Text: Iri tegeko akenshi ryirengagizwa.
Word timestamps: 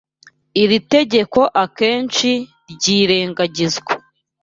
Iri 0.61 0.79
tegeko 0.91 1.39
akenshi 1.63 2.29
ryirengagizwa. 2.71 3.93